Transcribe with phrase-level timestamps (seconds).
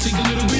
[0.00, 0.59] Take a little bit.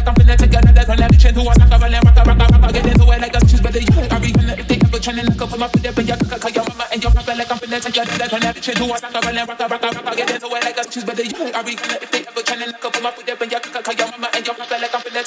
[0.06, 0.96] I'm finna take another turn.
[0.96, 4.28] And rock, rock, get into it like a cheese, but they I be
[4.60, 7.02] if they ever trying to put my foot up in your cock, your mama and
[7.02, 8.40] your like I'm finna take another turn.
[8.40, 10.84] That bitch into a rock, roll and rock, rock, rock, get into it like a
[10.84, 13.55] cheese, but they be if they ever trying to put my foot up in your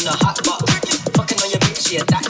[0.00, 0.72] in a hot box.
[1.16, 2.25] Fucking on your bitch, yeah, that